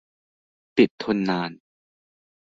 [0.77, 1.51] ติดทนนาน